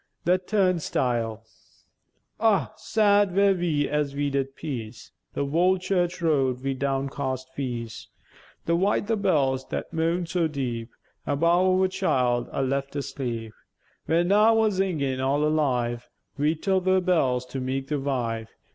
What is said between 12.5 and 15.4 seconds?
a left asleep, Wer now a zingèn